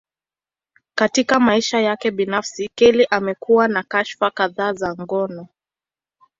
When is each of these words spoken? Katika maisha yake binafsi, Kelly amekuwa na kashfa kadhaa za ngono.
Katika 0.95 1.39
maisha 1.39 1.79
yake 1.81 2.11
binafsi, 2.11 2.69
Kelly 2.75 3.07
amekuwa 3.09 3.67
na 3.67 3.83
kashfa 3.83 4.31
kadhaa 4.31 4.73
za 4.73 4.95
ngono. 5.01 5.47